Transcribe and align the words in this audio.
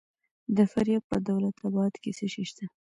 د 0.55 0.57
فاریاب 0.71 1.03
په 1.11 1.17
دولت 1.29 1.55
اباد 1.67 1.93
کې 2.01 2.11
څه 2.17 2.25
شی 2.33 2.43
شته؟ 2.49 2.65